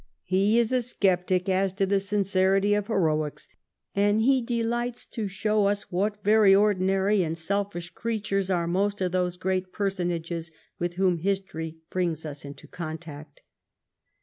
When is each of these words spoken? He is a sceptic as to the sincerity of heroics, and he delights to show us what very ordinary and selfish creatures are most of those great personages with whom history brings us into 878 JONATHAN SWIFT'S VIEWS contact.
He 0.23 0.57
is 0.57 0.71
a 0.71 0.81
sceptic 0.81 1.47
as 1.47 1.71
to 1.73 1.85
the 1.85 1.99
sincerity 1.99 2.73
of 2.73 2.87
heroics, 2.87 3.47
and 3.93 4.19
he 4.21 4.41
delights 4.41 5.05
to 5.05 5.27
show 5.27 5.67
us 5.67 5.91
what 5.91 6.23
very 6.23 6.55
ordinary 6.55 7.21
and 7.21 7.37
selfish 7.37 7.91
creatures 7.91 8.49
are 8.49 8.65
most 8.65 8.99
of 8.99 9.11
those 9.11 9.37
great 9.37 9.71
personages 9.71 10.49
with 10.79 10.95
whom 10.95 11.19
history 11.19 11.77
brings 11.91 12.25
us 12.25 12.43
into 12.43 12.65
878 12.67 12.77
JONATHAN 12.77 12.77
SWIFT'S 12.81 13.13
VIEWS 13.13 13.37
contact. 13.37 13.41